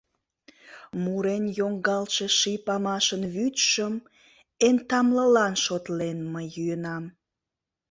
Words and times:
Мурен 1.03 1.43
йогалше 1.59 2.27
ший 2.37 2.59
памашын 2.65 3.23
вӱдшым, 3.33 3.93
Эн 4.67 4.77
тамлылан 4.89 5.53
шотлен, 5.63 6.17
мый 6.33 6.47
йӱынам. 6.55 7.03